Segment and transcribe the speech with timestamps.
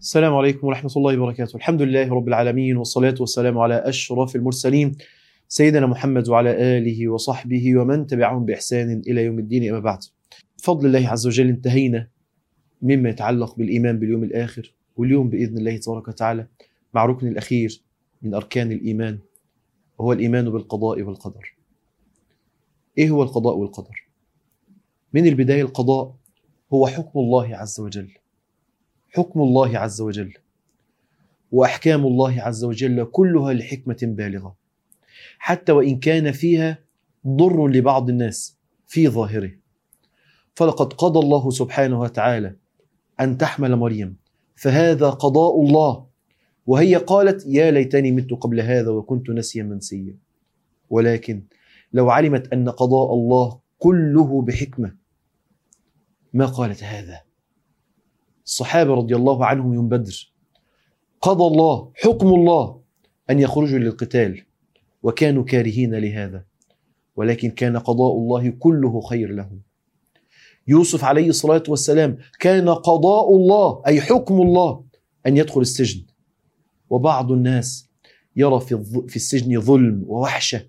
[0.00, 1.56] السلام عليكم ورحمة الله وبركاته.
[1.56, 4.96] الحمد لله رب العالمين والصلاة والسلام على أشرف المرسلين
[5.48, 9.98] سيدنا محمد وعلى آله وصحبه ومن تبعهم بإحسان إلى يوم الدين أما بعد.
[10.58, 12.08] بفضل الله عز وجل انتهينا
[12.82, 16.46] مما يتعلق بالإيمان باليوم الآخر واليوم بإذن الله تبارك وتعالى
[16.94, 17.82] مع ركن الأخير
[18.22, 19.18] من أركان الإيمان
[19.98, 21.54] وهو الإيمان بالقضاء والقدر.
[22.98, 24.08] إيه هو القضاء والقدر؟
[25.12, 26.14] من البداية القضاء
[26.72, 28.10] هو حكم الله عز وجل.
[29.10, 30.34] حكم الله عز وجل
[31.52, 34.56] وأحكام الله عز وجل كلها لحكمة بالغة.
[35.38, 36.78] حتى وإن كان فيها
[37.26, 39.52] ضر لبعض الناس في ظاهره.
[40.54, 42.56] فلقد قضى الله سبحانه وتعالى
[43.20, 44.16] أن تحمل مريم.
[44.54, 46.06] فهذا قضاء الله.
[46.66, 50.16] وهي قالت يا ليتني مت قبل هذا وكنت نسيا منسيا.
[50.90, 51.42] ولكن
[51.92, 54.96] لو علمت أن قضاء الله كله بحكمة
[56.32, 57.29] ما قالت هذا؟
[58.44, 60.32] الصحابة رضي الله عنهم يوم بدر.
[61.20, 62.80] قضى الله حكم الله
[63.30, 64.42] أن يخرجوا للقتال
[65.02, 66.44] وكانوا كارهين لهذا.
[67.16, 69.60] ولكن كان قضاء الله كله خير لهم.
[70.66, 74.84] يوسف عليه الصلاة والسلام كان قضاء الله أي حكم الله
[75.26, 76.06] أن يدخل السجن.
[76.90, 77.90] وبعض الناس
[78.36, 78.60] يرى
[79.08, 80.66] في السجن ظلم ووحشة.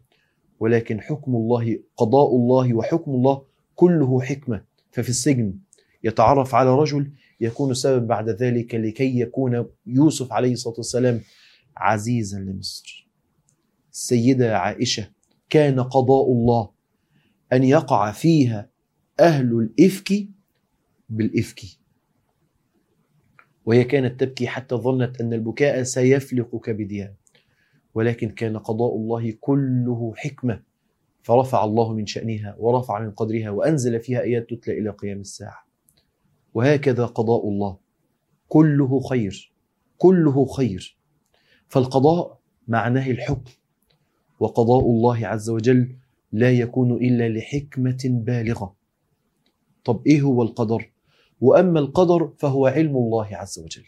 [0.60, 3.42] ولكن حكم الله قضاء الله وحكم الله
[3.76, 4.64] كله حكمة.
[4.92, 5.54] ففي السجن
[6.04, 11.22] يتعرف على رجل يكون سبب بعد ذلك لكي يكون يوسف عليه الصلاة والسلام
[11.78, 13.10] عزيزا لمصر.
[13.92, 15.08] السيده عائشة
[15.50, 16.70] كان قضاء الله
[17.54, 18.70] أن يقع فيها
[19.20, 20.28] أهل الإفك
[21.10, 21.62] بالإفك.
[23.66, 27.16] وهي كانت تبكي حتى ظنت أن البكاء سيفلق كبدها.
[27.94, 30.64] ولكن كان قضاء الله كله حكمة
[31.24, 35.71] فرفع الله من شأنها ورفع من قدرها وأنزل فيها آيات تتلى إلى قيام الساعة.
[36.54, 37.78] وهكذا قضاء الله.
[38.48, 39.54] كله خير
[39.98, 40.98] كله خير.
[41.68, 43.52] فالقضاء معناه الحكم.
[44.40, 45.96] وقضاء الله عز وجل
[46.32, 48.76] لا يكون إلا لحكمة بالغة.
[49.84, 50.92] طب إيه هو القدر؟
[51.42, 53.86] وأما القدر فهو علم الله عز وجل.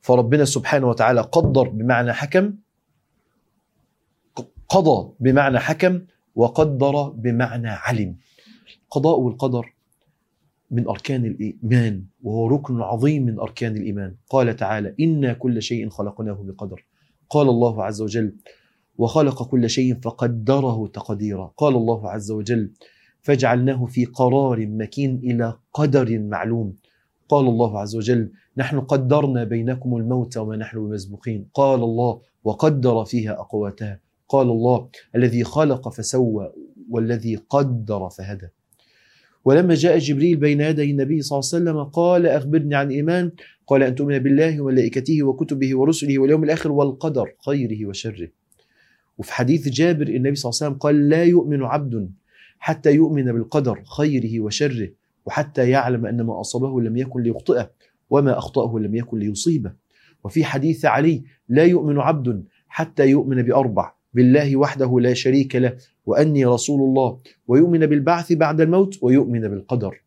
[0.00, 2.54] فربنا سبحانه وتعالى قدر بمعنى حكم
[4.68, 6.02] قضى بمعنى حكم
[6.34, 8.16] وقدر بمعنى علم.
[8.84, 9.74] القضاء والقدر
[10.70, 14.16] من أركان الإيمان وهو ركن عظيم من أركان الإيمان.
[14.30, 16.86] قال تعالى إنا كل شيء خلقناه بقدر
[17.30, 18.36] قال الله عز وجل
[18.98, 22.72] وخلق كل شيء فقدره تقديرا قال الله عز وجل
[23.22, 26.76] فجعلناه في قرار مكين إلى قدر معلوم
[27.28, 33.32] قال الله عز وجل نحن قدرنا بينكم الموت وما نحن بمسبوقين قال الله وقدر فيها
[33.32, 36.52] أقواتها قال الله الذي خلق فسوى
[36.90, 38.48] والذي قدر فهدى
[39.48, 43.30] ولما جاء جبريل بين يدي النبي صلى الله عليه وسلم قال أخبرني عن الإيمان
[43.66, 48.28] قال أن تؤمن بالله وملائكته وكتبه ورسله واليوم الآخر والقدر خيره وشره.
[49.18, 52.10] وفي حديث جابر النبي صلى الله عليه وسلم قال لا يؤمن عبد
[52.58, 54.88] حتى يؤمن بالقدر خيره وشره
[55.26, 57.70] وحتى يعلم أن ما أصابه لم يكن ليخطئه
[58.10, 59.72] وما أخطأه لم يكن ليصيبه.
[60.24, 65.76] وفي حديث علي لا يؤمن عبد حتى يؤمن بأربع بالله وحده لا شريك له
[66.08, 70.02] وأني رسول الله ويؤمن بالبعث بعد الموت ويؤمن بالقدر.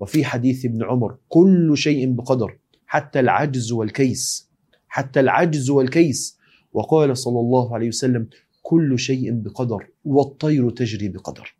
[0.00, 4.50] وفي حديث ابن عمر كل شيء بقدر حتى العجز والكيس
[4.88, 6.38] حتى العجز والكيس.
[6.72, 8.26] وقال صلى الله عليه وسلم
[8.62, 11.56] كل شيء بقدر والطير تجري بقدر.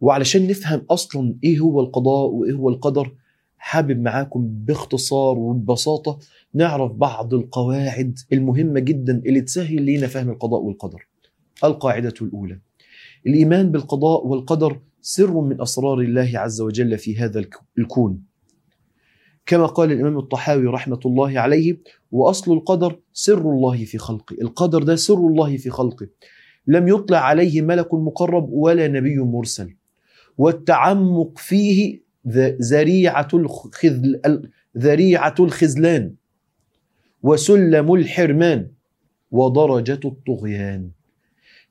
[0.00, 3.12] وعلشان نفهم أصلا إيه هو القضاء وإيه هو القدر
[3.58, 6.18] حابب معاكم باختصار وببساطة
[6.54, 11.06] نعرف بعض القواعد المهمة جدا اللي تسهل لينا فهم القضاء والقدر.
[11.64, 12.58] القاعدة الأولى
[13.26, 17.44] الإيمان بالقضاء والقدر سر من أسرار الله عز وجل في هذا
[17.78, 18.22] الكون.
[19.46, 21.78] كما قال الإمام الطحاوي رحمة الله عليه
[22.12, 26.08] وأصل القدر سر الله في خلقه، القدر ده سر الله في خلقه.
[26.66, 29.74] لم يطلع عليه ملك مقرب ولا نبي مرسل.
[30.38, 32.00] والتعمق فيه
[32.62, 34.20] ذريعة الخذل
[34.78, 36.14] ذريعة الخذلان
[37.22, 38.68] وسلم الحرمان
[39.30, 40.90] ودرجة الطغيان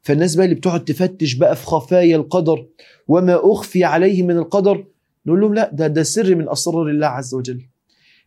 [0.06, 2.66] فالناس بقى اللي بتقعد تفتش بقى في خفايا القدر
[3.08, 4.86] وما أخفي عليه من القدر
[5.26, 7.62] نقول لهم لا ده ده سر من أسرار الله عز وجل.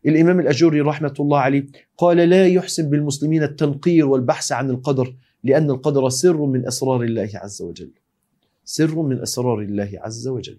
[0.07, 1.67] الإمام الأجوري رحمة الله عليه
[1.99, 5.15] قال لا يحسن بالمسلمين التنقير والبحث عن القدر
[5.45, 7.91] لأن القدر سر من أسرار الله عز وجل.
[8.65, 10.59] سر من أسرار الله عز وجل.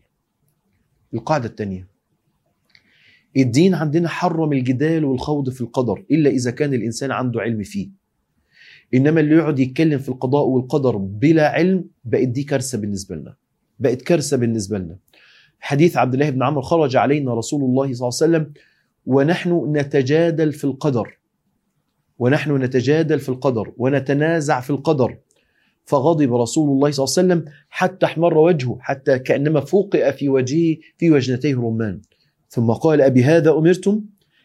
[1.13, 1.87] القاعدة الثانية.
[3.37, 7.98] الدين عندنا حرم الجدال والخوض في القدر إلا إذا كان الإنسان عنده علم فيه.
[8.93, 13.35] إنما اللي يقعد يتكلم في القضاء والقدر بلا علم بقت دي كارثة بالنسبة لنا.
[13.79, 14.97] بقت كارثة بالنسبة لنا.
[15.59, 18.53] حديث عبد الله بن عمرو خرج علينا رسول الله صلى الله عليه وسلم
[19.05, 21.17] ونحن نتجادل في القدر.
[22.19, 25.17] ونحن نتجادل في القدر ونتنازع في القدر.
[25.85, 30.77] فغضب رسول الله صلى الله عليه وسلم حتى احمر وجهه حتى كأنما فوقئ في وجهه
[30.97, 32.01] في وجنتيه رمان.
[32.49, 34.01] ثم قال أبي هذا أمرتم؟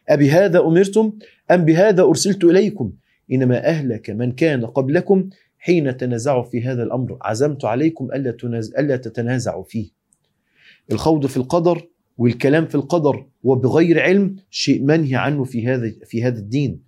[0.08, 1.12] أبي هذا أمرتم؟
[1.50, 2.92] أم بهذا أرسلت إليكم؟
[3.32, 5.28] إنما أهلك من كان قبلكم
[5.58, 7.18] حين تنازعوا في هذا الأمر.
[7.22, 8.74] عزمت عليكم ألا تناز...
[8.74, 9.90] ألا تتنازعوا فيه.
[10.92, 11.88] الخوض في القدر
[12.18, 16.80] والكلام في القدر وبغير علم شيء منهي عنه في هذا في هذا الدين.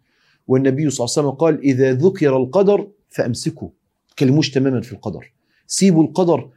[0.47, 3.69] والنبي صلى الله عليه وسلم قال إذا ذكر القدر فأمسكوا.
[4.17, 5.33] تكلموش تماما في القدر.
[5.67, 6.50] سيبوا القدر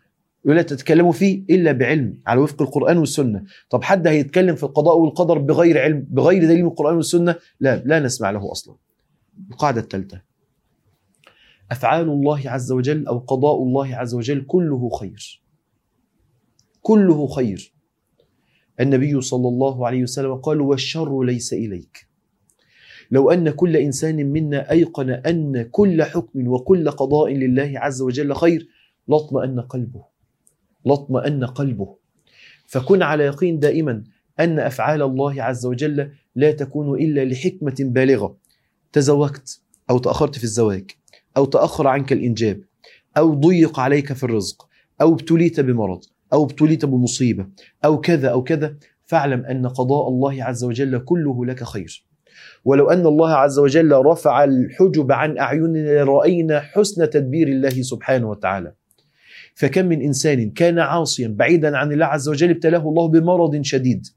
[0.46, 3.44] ولا تتكلموا فيه إلا بعلم على وفق القرآن والسنة.
[3.70, 8.00] طب حد هيتكلم في القضاء والقدر بغير علم بغير دليل من القرآن والسنة؟ لا لا
[8.00, 8.76] نسمع له أصلا.
[9.52, 10.22] القاعدة الثالثة.
[11.72, 15.44] أفعال الله عز وجل أو قضاء الله عز وجل كله خير.
[16.82, 17.74] كله خير.
[18.80, 22.10] النبي صلى الله عليه وسلم قال والشر ليس إليك.
[23.12, 28.68] لو أن كل إنسان منا أيقن أن كل حكم وكل قضاء لله عز وجل خير
[29.08, 30.06] لأطمأن قلبه.
[30.86, 31.96] لأطمأن قلبه.
[32.66, 34.04] فكن على يقين دائما
[34.40, 38.38] أن أفعال الله عز وجل لا تكون إلا لحكمة بالغة.
[38.94, 40.92] تزوجت أو تأخرت في الزواج
[41.38, 42.62] أو تأخر عنك الإنجاب
[43.18, 44.68] أو ضيق عليك في الرزق
[45.02, 46.04] أو ابتليت بمرض
[46.34, 47.48] أو ابتليت بمصيبة
[47.86, 48.76] أو كذا أو كذا
[49.06, 52.06] فاعلم أن قضاء الله عز وجل كله لك خير.
[52.66, 58.74] ولو أن الله عز وجل رفع الحجب عن أعيننا لرأينا حسن تدبير الله سبحانه وتعالى.
[59.56, 64.08] فكم من إنسان كان عاصيا بعيدا عن الله عز وجل ابتلاه الله بمرض شديد.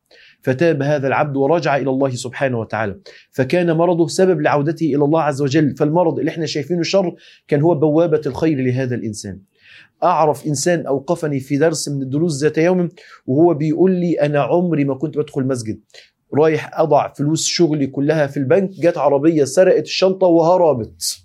[0.43, 2.99] فتاب هذا العبد ورجع إلى الله سبحانه وتعالى.
[3.31, 5.77] فكان مرضه سبب لعودته إلى الله عز وجل.
[5.77, 7.15] فالمرض اللي إحنا شايفينه شر
[7.49, 9.39] كان هو بوابة الخير لهذا الإنسان.
[10.03, 12.89] أعرف إنسان أوقفني في درس من الدروس ذات يوم
[13.27, 15.81] وهو بيقول لي أنا عمري ما كنت بدخل مسجد.
[16.35, 21.19] رايح أضع فلوس شغلي كلها في البنك جت عربية سرقت الشنطة وهربت.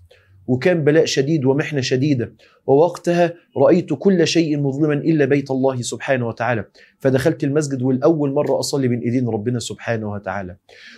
[0.47, 2.33] وكان بلاء شديد ومحنة شديدة.
[2.67, 6.65] ووقتها رأيت كل شيء مظلما إلا بيت الله سبحانه وتعالى.
[6.99, 10.55] فدخلت المسجد والأول مرة أصلي بين ايدين ربنا سبحانه وتعالى.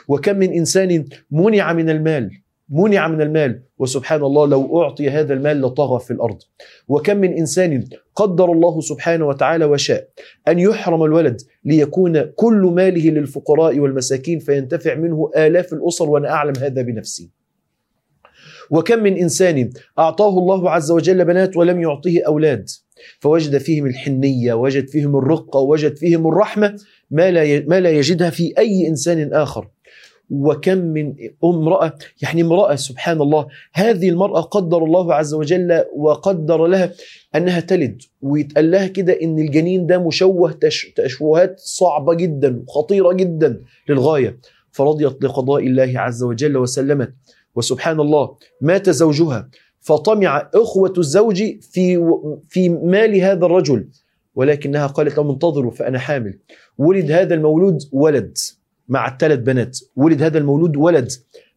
[0.07, 2.31] وكم من إنسان منع من المال
[2.71, 6.37] منع من المال وسبحان الله لو أعطي هذا المال لطغى في الأرض.
[6.87, 7.83] وكم من إنسان
[8.15, 10.07] قدر الله سبحانه وتعالى وشاء
[10.47, 16.81] أن يحرم الولد ليكون كل ماله للفقراء والمساكين فينتفع منه آلاف الأسر وأنا أعلم هذا
[16.81, 17.38] بنفسي.
[18.71, 19.69] وكم من إنسان
[19.99, 22.69] أعطاه الله عز وجل بنات ولم يعطيه أولاد؟
[23.19, 26.75] فوجد فيهم الحنية وجد فيهم الرقة وجد فيهم الرحمة
[27.11, 29.67] ما لا ما لا يجدها في أي إنسان آخر.
[30.29, 31.13] وكم من
[31.43, 36.91] امرأة يعني امرأة سبحان الله هذه المرأة قدر الله عز وجل وقدر لها
[37.35, 40.59] أنها تلد ويتقال لها كده أن الجنين ده مشوه
[40.95, 44.39] تشوهات صعبة جدا وخطيرة جدا للغاية.
[44.71, 47.13] فرضيت لقضاء الله عز وجل وسلمت.
[47.55, 49.49] وسبحان الله مات زوجها.
[49.81, 52.13] فطمع إخوة الزوج في
[52.49, 53.87] في مال هذا الرجل.
[54.35, 56.39] ولكنها قالت لهم انتظروا فأنا حامل.
[56.77, 58.37] ولد هذا المولود ولد
[58.87, 59.79] مع الثلاث بنات.
[59.95, 61.11] ولد هذا المولود ولد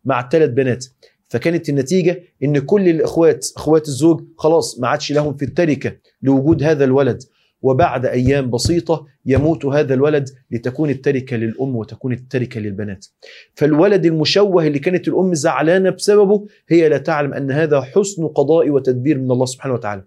[0.05, 0.87] مع الثلاث بنات.
[1.29, 5.93] فكانت النتيجة إن كل الإخوات إخوات الزوج خلاص ما عادش لهم في التركة
[6.23, 7.23] لوجود هذا الولد.
[7.63, 13.07] وبعد أيام بسيطة يموت هذا الولد لتكون التركة للأم وتكون التركة للبنات.
[13.55, 19.19] فالولد المشوه اللي كانت الأم زعلانة بسببه هي لا تعلم أن هذا حسن قضاء وتدبير
[19.19, 20.05] من الله سبحانه وتعالى.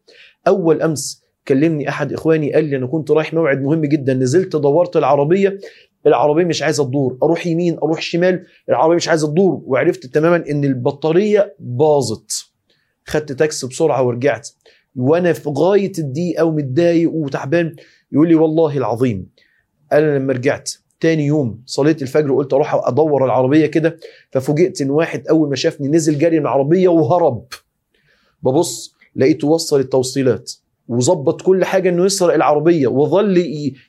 [0.47, 4.97] أول أمس كلمني أحد إخواني قال لي أنا كنت رايح موعد مهم جدا نزلت دورت
[4.97, 5.59] العربية
[6.07, 10.63] العربية مش عايزة تدور أروح يمين أروح شمال العربية مش عايزة تدور وعرفت تماما إن
[10.63, 12.45] البطارية باظت.
[13.05, 14.50] خدت تاكسي بسرعة ورجعت.
[14.95, 17.75] وأنا في غاية الدقيقه ومتضايق وتعبان
[18.11, 19.27] يقول لي والله العظيم
[19.93, 23.99] أنا لما رجعت تاني يوم صليت الفجر وقلت أروح أدور العربية كده
[24.31, 27.45] ففوجئت إن واحد أول ما شافني نزل جري من العربية وهرب.
[28.43, 30.51] ببص لقيته وصل التوصيلات
[30.87, 33.37] وظبط كل حاجة إنه يسرق العربية وظل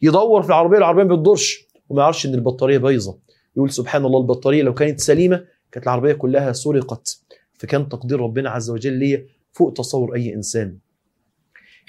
[0.02, 3.18] يدور في العربية العربية ما بتدورش وما يعرفش إن البطارية بايظة.
[3.56, 7.20] يقول سبحان الله البطارية لو كانت سليمة كانت العربية كلها سرقت.
[7.54, 10.78] فكان تقدير ربنا عز وجل ليا فوق تصور أي إنسان.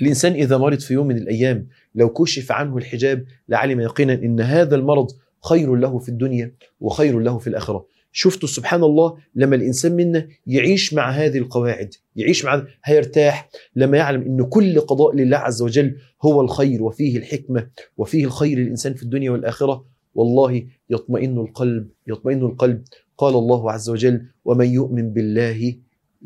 [0.01, 4.75] الإنسان إذا مرض في يوم من الأيام لو كشف عنه الحجاب لعلم يقينا إن هذا
[4.75, 5.07] المرض
[5.49, 7.85] خير له في الدنيا وخير له في الآخرة.
[8.11, 14.21] شفتوا سبحان الله لما الإنسان منا يعيش مع هذه القواعد يعيش مع هيرتاح لما يعلم
[14.21, 19.31] إن كل قضاء لله عز وجل هو الخير وفيه الحكمة وفيه الخير للإنسان في الدنيا
[19.31, 19.85] والآخرة
[20.15, 22.83] والله يطمئن القلب يطمئن القلب.
[23.17, 25.75] قال الله عز وجل ومن يؤمن بالله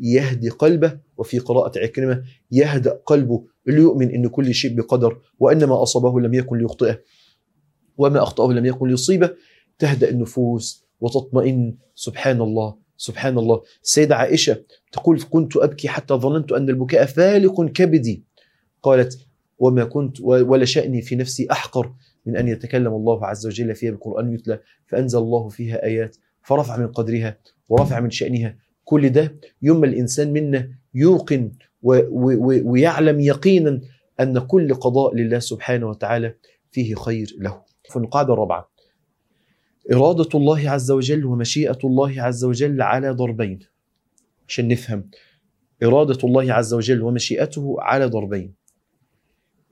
[0.00, 5.82] يهدي قلبه وفي قراءة عكرمة يهدأ قلبه اللي يؤمن إن كل شيء بقدر وان ما
[5.82, 7.00] أصابه لم يكن ليخطئه
[7.98, 9.30] وما أخطأه لم يكن ليصيبه
[9.78, 11.76] تهدأ النفوس وتطمئن.
[11.94, 18.24] سبحان الله سبحان الله السيدة عائشة تقول كنت أبكي حتى ظننت أن البكاء فالق كبدي.
[18.82, 19.18] قالت
[19.58, 21.92] وما كنت ولا شأني في نفسي أحقر
[22.26, 26.86] من أن يتكلم الله عز وجل فيها بالقرآن يتلى فأنزل الله فيها آيات فرفع من
[26.86, 27.38] قدرها
[27.68, 28.56] ورفع من شأنها.
[28.84, 31.52] كل ده يوم الإنسان منا يوقن
[31.82, 33.80] ويعلم يقينا
[34.20, 36.34] أن كل قضاء لله سبحانه وتعالى
[36.70, 37.62] فيه خير له.
[37.90, 38.70] في القاعدة الرابعة.
[39.92, 43.58] إرادة الله عز وجل ومشيئة الله عز وجل على ضربين.
[44.48, 45.10] عشان نفهم.
[45.82, 48.54] إرادة الله عز وجل ومشيئته على ضربين.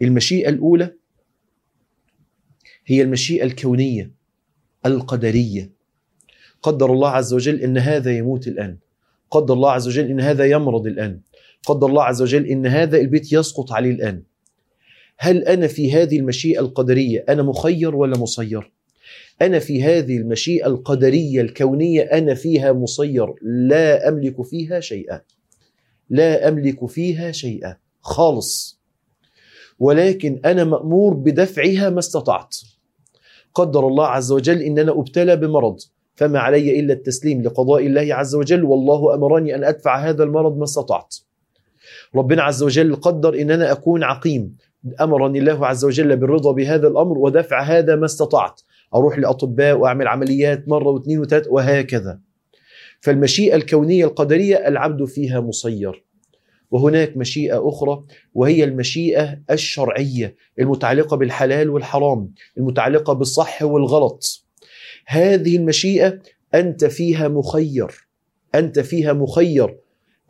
[0.03, 0.95] المشيئة الأولى
[2.87, 4.13] هي المشيئة الكونية
[4.87, 5.73] القدرية.
[6.63, 8.79] قدر الله عز وجل إن هذا يموت الآن.
[9.31, 11.21] قدر الله عز وجل إن هذا يمرض الآن.
[11.67, 14.23] قدر الله عز وجل إن هذا البيت يسقط عليه الآن.
[15.19, 18.73] هل أنا في هذه المشيئة القدرية أنا مخير ولا مسير؟
[19.43, 25.21] أنا في هذه المشيئة القدرية الكونية أنا فيها مسير لا أملك فيها شيئا.
[26.11, 27.77] لا أملك فيها شيئا.
[28.01, 28.81] خالص.
[29.79, 32.57] ولكن أنا مأمور بدفعها ما استطعت.
[33.55, 35.77] قدر الله عز وجل إن أنا أبتلى بمرض.
[36.15, 40.65] فما علي إلا التسليم لقضاء الله عز وجل والله أمرني أن أدفع هذا المرض ما
[40.65, 41.17] استطعت.
[42.17, 44.57] ربنا عز وجل قدر إن أنا أكون عقيم.
[45.01, 48.61] أمرني الله عز وجل بالرضا بهذا الأمر ودفع هذا ما استطعت.
[48.95, 52.21] أروح لأطباء وأعمل عمليات مرة واثنين وثلاثة وهكذا.
[53.01, 56.05] فالمشيئة الكونية القدرية العبد فيها مسير.
[56.71, 64.47] وهناك مشيئة أخرى وهي المشيئة الشرعية المتعلقة بالحلال والحرام المتعلقة بالصح والغلط.
[65.07, 66.19] هذه المشيئة
[66.55, 68.09] أنت فيها مخير.
[68.55, 69.77] أنت فيها مخير.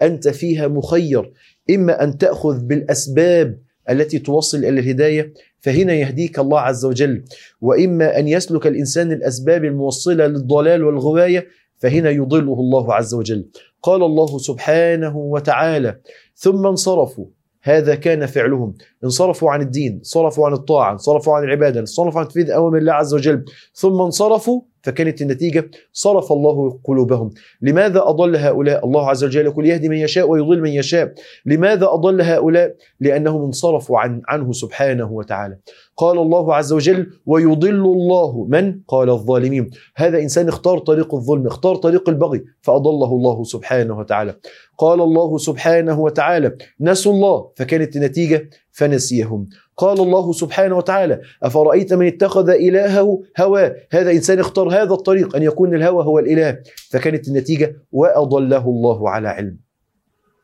[0.02, 1.33] أنت فيها مخير.
[1.71, 3.59] إما أن تأخذ بالأسباب
[3.90, 7.25] التي توصل إلى الهداية فهنا يهديك الله عز وجل.
[7.61, 11.47] وإما أن يسلك الإنسان الأسباب الموصلة للضلال والغواية
[11.78, 13.49] فهنا يضله الله عز وجل.
[13.83, 16.00] قال الله سبحانه وتعالى
[16.35, 17.26] ثم انصرفوا.
[17.62, 18.75] هذا كان فعلهم.
[19.04, 23.14] انصرفوا عن الدين صرفوا عن الطاعة انصرفوا عن العبادة انصرفوا عن تنفيذ أوامر الله عز
[23.14, 23.45] وجل.
[23.75, 27.31] ثم انصرفوا فكانت النتيجة صرف الله قلوبهم.
[27.63, 31.15] لماذا أضل هؤلاء؟ الله عز وجل يقول يهدي من يشاء ويضل من يشاء.
[31.47, 35.57] لماذا أضل هؤلاء؟ لأنهم انصرفوا عن عنه سبحانه وتعالى.
[35.97, 39.71] قال الله عز وجل ويضل الله من؟ قال الظالمين.
[39.97, 44.35] هذا إنسان اختار طريق الظلم اختار طريق البغي فأضله الله سبحانه وتعالى.
[44.79, 49.49] قال الله سبحانه وتعالى نسوا الله فكانت النتيجة فنسيهم.
[49.81, 55.43] قال الله سبحانه وتعالى أفرأيت من اتخذ إلهه هواه هذا إنسان اختار هذا الطريق أن
[55.43, 56.59] يكون الهوى هو الإله.
[56.91, 59.57] فكانت النتيجة وأضله الله على علم.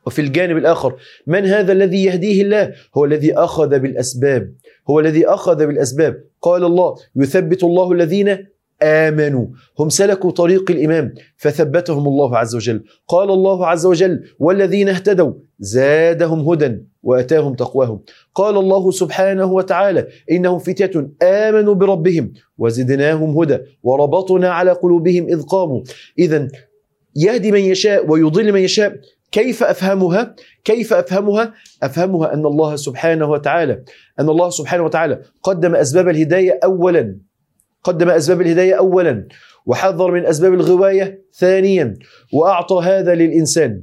[0.07, 0.95] وفي الجانب الآخر
[1.26, 4.55] من هذا الذي يهديه الله؟ هو الذي أخذ بالأسباب.
[4.90, 6.25] هو الذي أخذ بالأسباب.
[6.43, 8.47] قال الله يثبت الله الذين
[8.83, 9.47] آمنوا.
[9.78, 12.85] هم سلكوا طريق الإمام فثبتهم الله عز وجل.
[13.09, 18.00] قال الله عز وجل والذين اهتدوا زادهم هدى وأتاهم تقواهم.
[18.35, 25.83] قال الله سبحانه وتعالى إنهم فتية آمنوا بربهم وزدناهم هدى وربطنا على قلوبهم إذ قاموا.
[26.18, 26.49] اذا
[27.16, 28.97] يهدي من يشاء ويضل من يشاء.
[29.33, 33.83] كيف أفهمها؟ كيف أفهمها؟ أفهمها أن الله سبحانه وتعالى
[34.21, 37.16] أن الله سبحانه وتعالى قدم أسباب الهداية اولا.
[37.87, 39.28] قدم أسباب الهداية اولا
[39.66, 41.95] وحذر من أسباب الغواية ثانيا
[42.33, 43.83] وأعطى هذا للإنسان.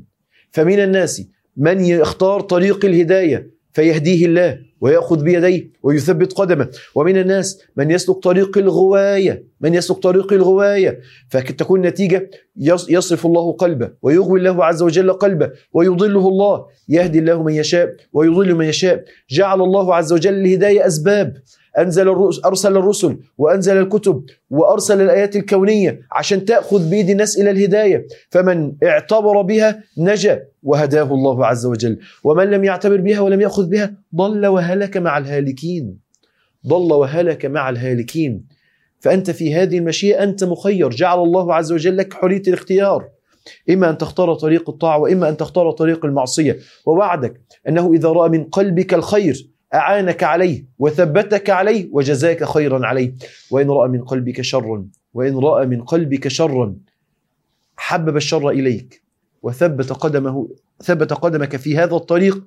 [0.51, 1.23] فمن الناس
[1.57, 6.67] من يختار طريق الهداية فيهديه الله ويأخذ بيديه ويثبت قدمه.
[6.95, 12.29] ومن الناس من يسلك طريق الغواية من يسلك طريق الغواية فتكون نتيجة
[12.89, 16.65] يصرف الله قلبه ويغوي الله عز وجل قلبه ويضله الله.
[16.89, 19.03] يهدي الله من يشاء ويضل من يشاء.
[19.29, 21.33] جعل الله عز وجل الهداية أسباب.
[21.77, 28.07] أنزل الرسل أرسل الرسل وأنزل الكتب وأرسل الآيات الكونية عشان تأخذ بيد الناس إلى الهداية.
[28.29, 31.99] فمن اعتبر بها نجا وهداه الله عز وجل.
[32.23, 35.99] ومن لم يعتبر بها ولم يأخذ بها ضل وهلك مع الهالكين.
[36.67, 38.45] ضل وهلك مع الهالكين.
[38.99, 40.89] فأنت في هذه المشيئة أنت مخير.
[40.89, 43.07] جعل الله عز وجل لك حرية الاختيار.
[43.69, 46.57] إما أن تختار طريق الطاعة وإما أن تختار طريق المعصية.
[46.85, 53.13] ووعدك أنه إذا رأى من قلبك الخير أعانك عليه وثبتك عليه وجزاك خيرا عليه.
[53.51, 56.75] وإن رأى من قلبك شرا وإن رأى من قلبك شرا
[57.77, 59.03] حبب الشر إليك
[59.41, 60.49] وثبت قدمه
[60.83, 62.43] ثبت قدمك في هذا الطريق.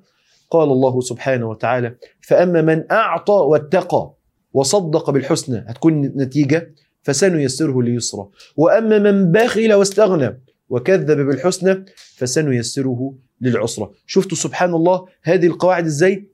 [0.51, 4.13] قال الله سبحانه وتعالى فأما من أعطى واتقى
[4.53, 8.29] وصدق بالحسنى هتكون نتيجة؟ فسنيسره ليسرى.
[8.57, 11.85] وأما من بخل واستغنى وكذب بالحسنى
[12.17, 16.29] فسنيسره للعسرة شفتوا سبحان الله هذه القواعد إزاي؟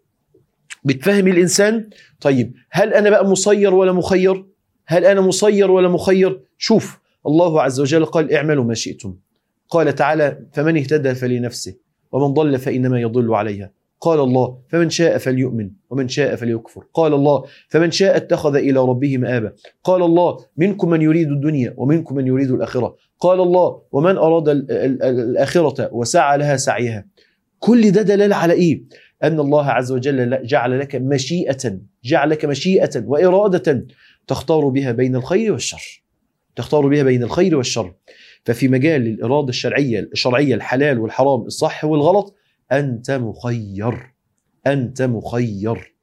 [0.84, 4.44] بتفهم الإنسان؟ طيب هل أنا بقى مسير ولا مخير؟
[4.86, 9.14] هل أنا مسير ولا مخير؟ شوف الله عز وجل قال اعملوا ما شئتم.
[9.68, 11.74] قال تعالى فمن اهتدى فلنفسه
[12.12, 13.70] ومن ضل فإنما يضل عليها.
[14.00, 16.84] قال الله فمن شاء فليؤمن ومن شاء فليكفر.
[16.94, 19.52] قال الله فمن شاء اتخذ إلى ربه مآبا.
[19.84, 22.96] قال الله منكم من يريد الدنيا ومنكم من يريد الآخرة.
[23.20, 27.06] قال الله ومن أراد ال- ال- ال- الآخرة وسعى لها سعيها.
[27.58, 28.82] كل ده دلالة على إيه؟
[29.22, 33.86] أن الله عز وجل جعل لك مشيئة جعل لك مشيئة وإرادة
[34.26, 36.02] تختار بها بين الخير والشر.
[36.56, 37.94] تختار بها بين الخير والشر.
[38.44, 42.34] ففي مجال الإرادة الشرعية الشرعية الحلال والحرام الصح والغلط
[42.72, 44.14] أنت مخير.
[44.66, 45.94] أنت مخير.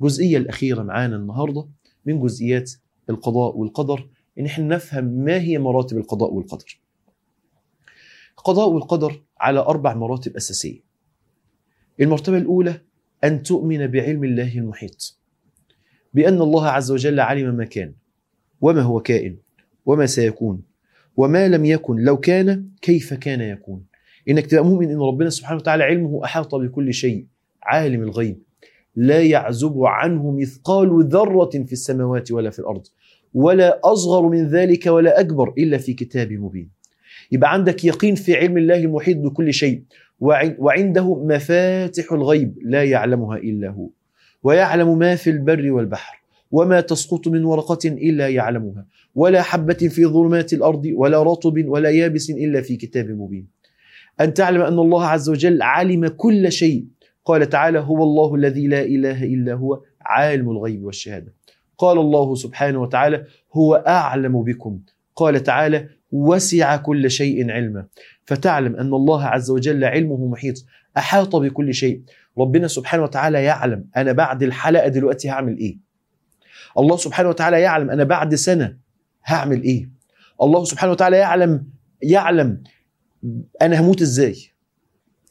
[0.00, 1.68] الجزئية الأخيرة معانا النهاردة
[2.06, 2.72] من جزئيات
[3.10, 4.08] القضاء والقدر
[4.38, 6.80] إن إحنا نفهم ما هي مراتب القضاء والقدر.
[8.38, 10.89] القضاء والقدر على أربع مراتب أساسية.
[12.00, 12.80] المرتبة الأولى
[13.24, 15.18] أن تؤمن بعلم الله المحيط
[16.14, 17.92] بأن الله عز وجل علم ما كان
[18.60, 19.36] وما هو كائن
[19.86, 20.62] وما سيكون
[21.16, 23.84] وما لم يكن لو كان كيف كان يكون.
[24.28, 27.26] إنك تبقى مؤمن إن ربنا سبحانه وتعالى علمه أحاط بكل شيء
[27.62, 28.42] عالم الغيب
[28.96, 32.86] لا يعزب عنه مثقال ذرة في السماوات ولا في الأرض
[33.34, 36.70] ولا أصغر من ذلك ولا أكبر إلا في كتاب مبين.
[37.32, 39.82] يبقى عندك يقين في علم الله المحيط بكل شيء
[40.20, 43.88] وعنده مفاتح الغيب لا يعلمها إلا هو
[44.42, 50.52] ويعلم ما في البر والبحر وما تسقط من ورقة إلا يعلمها ولا حبة في ظلمات
[50.52, 53.46] الأرض ولا رطب ولا يابس إلا في كتاب مبين.
[54.20, 56.84] أن تعلم أن الله عز وجل علم كل شيء.
[57.24, 61.32] قال تعالى هو الله الذي لا إله إلا هو عالم الغيب والشهادة.
[61.78, 63.24] قال الله سبحانه وتعالى
[63.54, 64.80] هو أعلم بكم.
[65.16, 67.86] قال تعالى وسع كل شيء علما
[68.24, 70.64] فتعلم أن الله عز وجل علمه محيط.
[70.96, 72.02] أحاط بكل شيء.
[72.38, 75.78] ربنا سبحانه وتعالى يعلم أنا بعد الحلقة دلوقتي هعمل إيه.
[76.78, 78.76] الله سبحانه وتعالى يعلم أنا بعد سنة
[79.24, 79.90] هعمل إيه.
[80.42, 81.66] الله سبحانه وتعالى يعلم
[82.02, 82.62] يعلم
[83.62, 84.36] أنا هموت إزاي.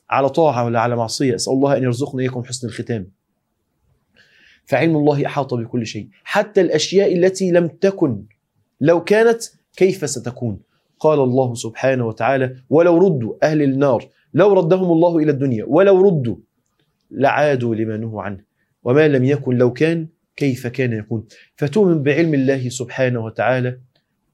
[0.09, 1.35] على طاعة ولا على معصية.
[1.35, 3.07] أسأل الله أن يرزقنا اياكم حسن الختام.
[4.65, 6.09] فعلم الله أحاط بكل شيء.
[6.23, 8.23] حتى الأشياء التي لم تكن
[8.81, 9.43] لو كانت
[9.75, 10.59] كيف ستكون.
[10.99, 16.35] قال الله سبحانه وتعالى ولو ردوا أهل النار لو ردهم الله إلى الدنيا ولو ردوا
[17.11, 18.43] لعادوا لما نهوا عنه
[18.83, 23.79] وما لم يكن لو كان كيف كان يكون فتؤمن بعلم الله سبحانه وتعالى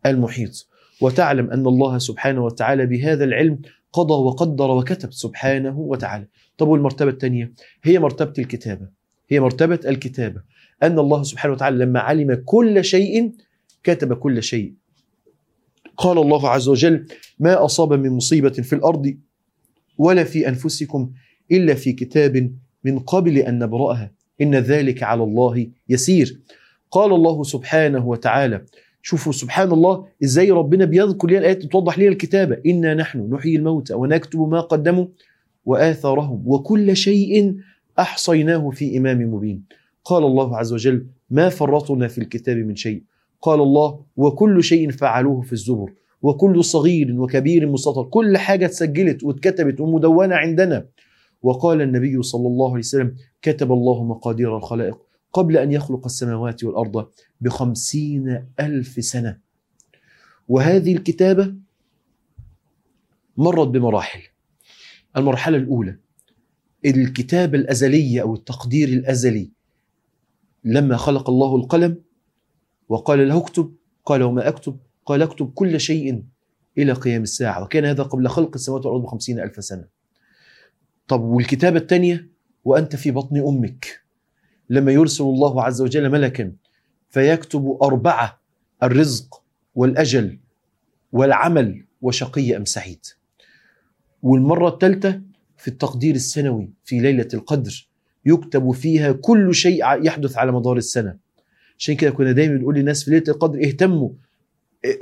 [0.06, 0.70] المحيط
[1.02, 3.60] وتعلم أن الله سبحانه وتعالى بهذا العلم
[3.94, 6.28] قضى وقدر وكتب سبحانه وتعالى.
[6.58, 8.88] طب والمرتبة الثانية هي مرتبة الكتابة.
[9.30, 10.42] هي مرتبة الكتابة
[10.84, 13.32] أن الله سبحانه وتعالى لما علم كل شيء
[13.84, 14.74] كتب كل شيء.
[15.98, 17.06] قال الله عز وجل:
[17.40, 19.18] ما أصاب من مصيبة في الأرض
[19.98, 21.12] ولا في أنفسكم
[21.52, 22.52] إلا في كتاب
[22.84, 24.12] من قبل أن نبرأها.
[24.42, 26.42] إن ذلك على الله يسير.
[26.92, 28.66] قال الله سبحانه وتعالى
[29.02, 32.58] شوفوا سبحان الله إزاي ربنا بيذكر لنا الآيات توضح لنا الكتابة.
[32.66, 35.08] إنا نحن نحيي الموتى ونكتب ما قدموا
[35.66, 37.56] وآثارهم وكل شيء
[38.00, 39.64] أحصيناه في إمام مبين.
[40.04, 43.04] قال الله عز وجل ما فرطنا في الكتاب من شيء.
[43.42, 49.82] قال الله وكل شيء فعلوه في الزبر وكل صغير وكبير مستطر كل حاجة اتسجلت واتكتبت
[49.82, 50.86] ومدونة عندنا.
[51.42, 54.98] وقال النبي صلى الله عليه وسلم كتب الله مقادير الخلائق
[55.34, 57.08] قبل أن يخلق السماوات والأرض
[57.42, 59.38] بخمسين ألف سنة.
[60.48, 61.56] وهذه الكتابة
[63.38, 64.20] مرت بمراحل.
[65.18, 65.98] المرحلة الأولى
[66.86, 69.52] الكتابة الأزلية أو التقدير الأزلي
[70.64, 72.02] لما خلق الله القلم
[72.90, 76.24] وقال له اكتب قال وما أكتب قال اكتب كل شيء
[76.78, 79.88] إلى قيام الساعة وكان هذا قبل خلق السماوات والأرض بخمسين ألف سنة.
[81.08, 82.30] طب والكتابة الثانية؟
[82.64, 84.02] وأنت في بطن أمك.
[84.70, 86.54] لما يرسل الله عز وجل ملكا
[87.10, 88.42] فيكتب أربعة
[88.84, 89.44] الرزق
[89.76, 90.40] والأجل
[91.12, 93.06] والعمل وشقي أم سعيد.
[94.24, 95.22] والمرة الثالثة
[95.58, 97.90] في التقدير السنوي في ليلة القدر
[98.26, 101.25] يكتب فيها كل شيء يحدث على مدار السنة.
[101.80, 104.10] عشان كده كنا دايما بنقول للناس في ليلة القدر اهتموا.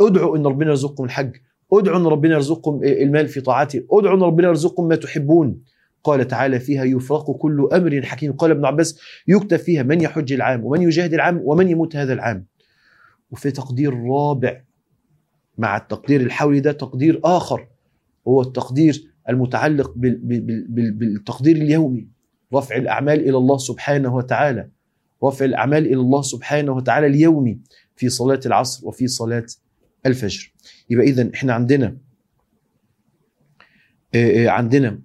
[0.01, 1.35] ادعوا إن ربنا يرزقكم الحج.
[1.73, 3.83] ادعوا إن ربنا يرزقكم المال في طاعته.
[3.91, 5.61] ادعوا إن ربنا يرزقكم ما تحبون.
[6.03, 8.31] قال تعالى فيها يفرق كل أمر حكيم.
[8.33, 12.45] قال ابن عباس يكتب فيها من يحج العام ومن يجاهد العام ومن يموت هذا العام.
[13.31, 14.61] وفي تقدير رابع
[15.57, 17.67] مع التقدير الحولي ده تقدير آخر.
[18.27, 22.07] هو التقدير المتعلق بال- بال- بال- بالتقدير اليومي.
[22.53, 24.69] رفع الأعمال إلى الله سبحانه وتعالى.
[25.23, 27.59] رفع الأعمال إلى الله سبحانه وتعالى اليومي
[27.95, 29.45] في صلاة العصر وفي صلاة
[30.05, 30.53] الفجر.
[30.89, 31.97] يبقى اذا إحنا عندنا
[34.15, 34.99] آه، آه، عندنا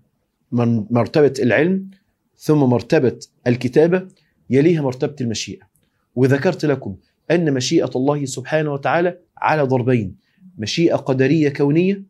[0.90, 1.90] مرتبة العلم
[2.36, 4.08] ثم مرتبة الكتابة
[4.50, 5.68] يليها مرتبة المشيئة.
[6.14, 6.96] وذكرت لكم
[7.30, 10.16] أن مشيئة الله سبحانه وتعالى على ضربين
[10.58, 12.02] مشيئة قدرية كونية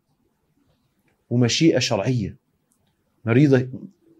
[1.30, 2.36] ومشيئة شرعية.
[3.24, 3.68] مريضة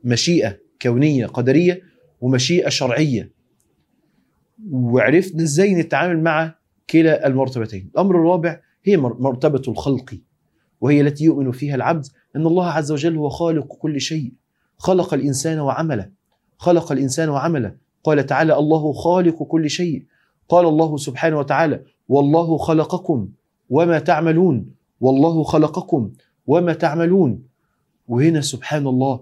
[0.04, 1.82] مشيئة كونية قدرية
[2.20, 3.37] ومشيئة شرعية.
[4.70, 6.54] وعرفنا إزاي نتعامل مع
[6.90, 7.90] كلا المرتبتين.
[7.94, 10.18] الأمر الرابع هي مرتبة الخلق
[10.80, 14.32] وهي التي يؤمن فيها العبد أن الله عز وجل هو خالق كل شيء.
[14.78, 16.10] خلق الإنسان وعمله.
[16.58, 17.74] خلق الإنسان وعمله.
[18.04, 20.04] قال تعالى الله خالق كل شيء.
[20.48, 23.28] قال الله سبحانه وتعالى والله خلقكم
[23.70, 24.70] وما تعملون.
[25.00, 26.12] والله خلقكم
[26.46, 27.42] وما تعملون.
[28.08, 29.20] وهنا سبحان الله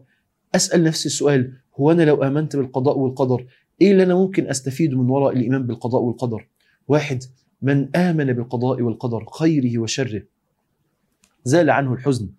[0.54, 3.46] أسأل نفسي السؤال هو أنا لو آمنت بالقضاء والقدر
[3.80, 6.48] إيه اللي أنا ممكن أستفيد من وراء الإيمان بالقضاء والقدر؟
[6.88, 7.22] واحد
[7.62, 10.22] من آمن بالقضاء والقدر خيره وشره.
[11.44, 12.30] زال عنه الحزن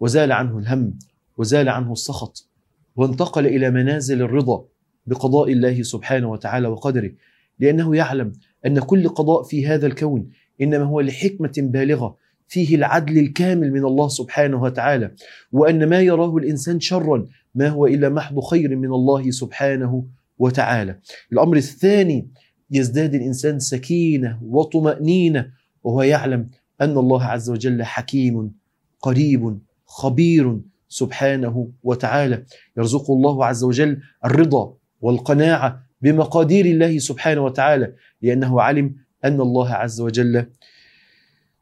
[0.00, 0.98] وزال عنه الهم
[1.36, 2.48] وزال عنه السخط
[2.96, 4.64] وانتقل إلى منازل الرضا
[5.06, 7.10] بقضاء الله سبحانه وتعالى وقدره.
[7.58, 8.32] لأنه يعلم
[8.66, 12.16] أن كل قضاء في هذا الكون إنما هو لحكمة بالغة
[12.48, 15.14] فيه العدل الكامل من الله سبحانه وتعالى.
[15.52, 20.06] وأن ما يراه الإنسان شرا ما هو إلا محض خير من الله سبحانه
[20.38, 21.00] وتعالى.
[21.32, 22.28] الأمر الثاني
[22.70, 25.50] يزداد الإنسان سكينة وطمأنينة
[25.82, 28.52] وهو يعلم أن الله عز وجل حكيم
[29.00, 32.44] قريب خبير سبحانه وتعالى.
[32.76, 38.94] يرزق الله عز وجل الرضا والقناعة بمقادير الله سبحانه وتعالى لأنه علم
[39.24, 40.46] أن الله عز وجل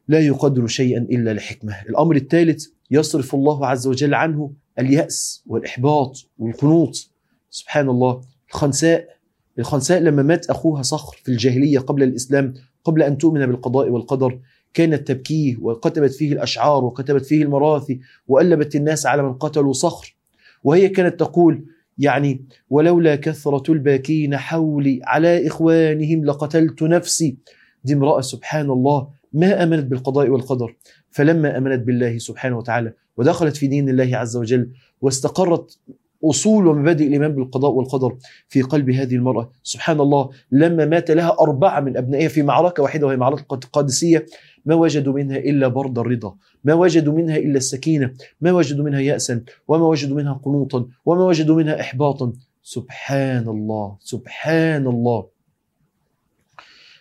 [0.07, 1.81] لا يقدر شيئا إلا لحكمة.
[1.89, 7.11] الأمر الثالث يصرف الله عز وجل عنه اليأس والإحباط والقنوط.
[7.49, 8.21] سبحان الله
[8.55, 9.15] الخنساء.
[9.59, 14.39] الخنساء لما مات أخوها صخر في الجاهلية قبل الإسلام قبل أن تؤمن بالقضاء والقدر
[14.73, 20.15] كانت تبكيه وكتبت فيه الأشعار وكتبت فيه المراثي وألبت الناس على من قتلوا صخر.
[20.63, 21.65] وهي كانت تقول
[21.97, 27.37] يعني ولولا كثرة الباكين حولي على إخوانهم لقتلت نفسي.
[27.83, 30.75] دي امرأة سبحان الله ما أمنت بالقضاء والقدر.
[31.11, 35.79] فلما أمنت بالله سبحانه وتعالى ودخلت في دين الله عز وجل واستقرت
[36.23, 39.51] أصول ومبادئ الإيمان بالقضاء والقدر في قلب هذه المرأة.
[39.63, 44.25] سبحان الله لما مات لها أربعة من أبنائها في معركة واحدة وهي معركة القادسية
[44.65, 49.41] ما وجدوا منها إلا برد الرضا ما وجدوا منها إلا السكينة ما وجدوا منها ياسا
[49.67, 52.33] وما وجدوا منها قنوطا وما وجدوا منها احباطا.
[52.63, 55.25] سبحان الله سبحان الله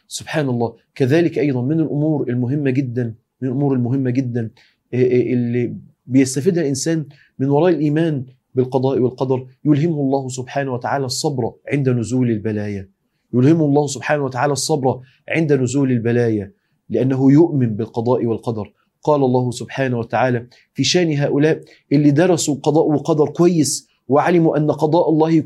[0.09, 4.51] سبحان الله كذلك أيضا من الأمور المهمة جدا من الأمور المهمة جدا
[4.95, 7.07] اللي بيستفيدها الإنسان
[7.39, 12.91] من وراء الإيمان بالقضاء والقدر يلهمه الله سبحانه وتعالى الصبر عند نزول البلايا.
[13.35, 16.53] يلهمه الله سبحانه وتعالى الصبر عند نزول البلايا
[16.89, 18.73] لأنه يؤمن بالقضاء والقدر.
[19.03, 21.61] قال الله سبحانه وتعالى في شأن هؤلاء
[21.93, 25.45] اللي درسوا قضاء وقدر كويس وعلموا أن قضاء الله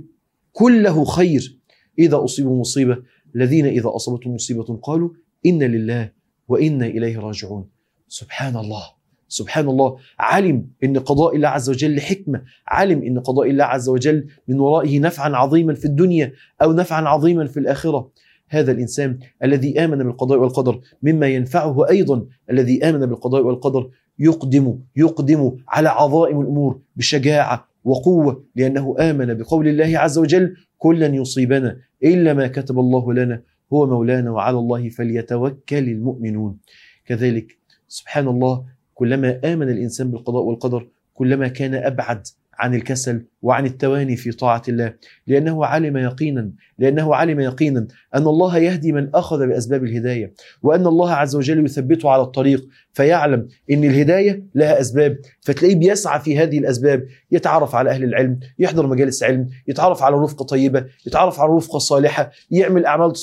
[0.53, 1.59] كله خير.
[1.99, 2.97] إذا أصيبوا مصيبة
[3.37, 5.11] الذين إذا أصابتهم مصيبة قالوا
[5.47, 6.12] إن لله
[6.49, 7.68] وإنا إليه راجعون.
[8.09, 8.98] سبحان الله.
[9.29, 14.27] سبحان الله علم إن قضاء الله عز وجل حكمه، علم إن قضاء الله عز وجل
[14.49, 18.11] من ورائه نفعا عظيما في الدنيا أو نفعا عظيما في الآخرة.
[18.49, 25.57] هذا الإنسان الذي آمن بالقضاء والقدر مما ينفعه أيضا الذي آمن بالقضاء والقدر يقدم يقدم
[25.69, 32.47] على عظائم الأمور بشجاعة وقوة لأنه آمن بقول الله عز وجل كلا يصيبنا إلا ما
[32.47, 36.59] كتب الله لنا هو مولانا وعلى الله فليتوكل المؤمنون
[37.07, 38.64] كذلك سبحان الله
[38.99, 42.27] كلما آمن الإنسان بالقضاء والقدر كلما كان أبعد
[42.59, 44.95] عن الكسل وعن التواني في طاعة الله.
[45.27, 51.11] لأنه علم يقينا لأنه علم يقينا أن الله يهدي من أخذ بأسباب الهداية وأن الله
[51.13, 55.19] عز وجل يثبته على الطريق فيعلم أن الهداية لها أسباب.
[55.41, 60.45] فتلاقيه بيسعى في هذه الأسباب يتعرف على أهل العلم يحضر مجالس علم يتعرف على رفقة
[60.45, 63.17] طيبة يتعرف على رفقة صالحة يعمل أعمال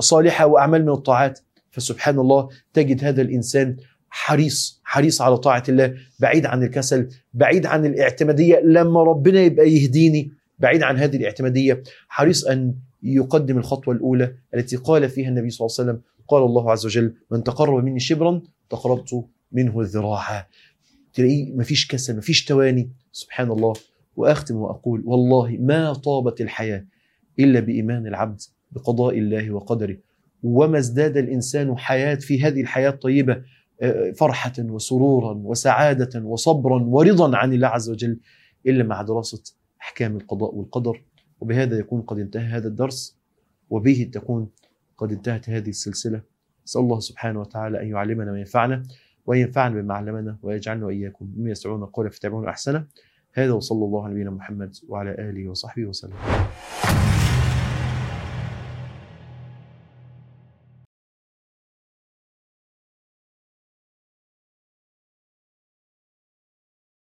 [0.00, 1.40] صالحة وأعمال من الطاعات.
[1.72, 3.76] فسبحان الله تجد هذا الإنسان
[4.14, 10.32] حريص حريص على طاعة الله بعيد عن الكسل بعيد عن الاعتمادية لما ربنا يبقى يهديني
[10.58, 15.76] بعيد عن هذه الاعتمادية حريص أن يقدم الخطوة الأولى التي قال فيها النبي صلى الله
[15.78, 20.48] عليه وسلم قال الله عز وجل من تقرب مني شبرا تقربت منه الذراع.
[21.14, 22.90] تلاقيه مفيش كسل مفيش تواني.
[23.12, 23.72] سبحان الله
[24.16, 26.84] وأختم وأقول والله ما طابت الحياة
[27.38, 28.40] إلا بإيمان العبد
[28.72, 29.96] بقضاء الله وقدره.
[30.42, 33.42] وما ازداد الإنسان حياة في هذه الحياة الطيبة
[34.16, 38.20] فرحة وسرورا وسعادة وصبرا ورضا عن الله عز وجل
[38.66, 41.02] إلا مع دراسة أحكام القضاء والقدر.
[41.40, 43.18] وبهذا يكون قد انتهى هذا الدرس
[43.70, 44.48] وبه تكون
[44.98, 46.22] قد انتهت هذه السلسلة.
[46.66, 48.82] أسأل الله سبحانه وتعالى أن يعلمنا ما ينفعنا
[49.26, 52.86] وينفعنا بما علمنا ويجعلنا وإياكم مما يسعون القول فيتبعون أحسنه.
[53.34, 56.16] هذا وصلى الله على نبينا محمد وعلى آله وصحبه وسلم.